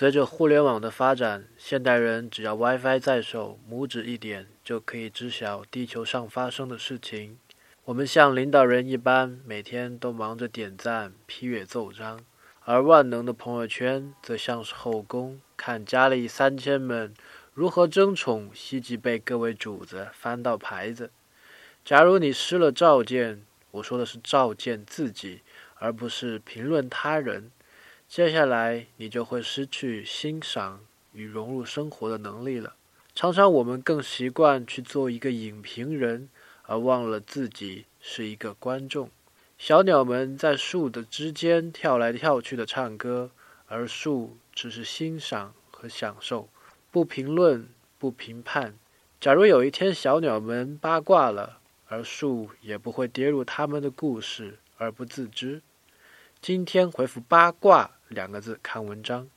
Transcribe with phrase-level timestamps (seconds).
[0.00, 7.36] 随着互联网的发展，现代人只要 WiFi 在手，拇指一点就可以知晓地球上发生的事情。
[7.84, 12.18] 我们像领导人一般，每天都忙着点赞、批阅奏章，
[12.64, 17.12] 而万能的朋友圈则像是后宫，看佳丽三千们
[17.52, 21.10] 如何争宠，希冀被各位主子翻到牌子。
[21.84, 23.42] 假如你失了照见，
[23.72, 25.42] 我说的是照见自己，
[25.74, 27.50] 而不是评论他人。
[28.10, 30.80] 接下来，你就会失去欣赏
[31.12, 32.74] 与融入生活的能力了。
[33.14, 36.28] 常常，我们更习惯去做一个影评人，
[36.64, 39.08] 而忘了自己是一个观众。
[39.56, 43.30] 小鸟们在树的之间跳来跳去的唱歌，
[43.68, 46.48] 而树只是欣赏和享受，
[46.90, 48.74] 不评论，不评判。
[49.20, 55.62] 假如有一天小鸟们八卦了，而树也不会跌入他们的故事而不自知。
[56.42, 59.30] 今天回复“八卦”两个字看文章。